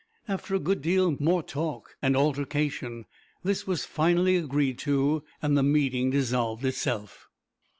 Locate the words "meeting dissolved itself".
5.61-7.27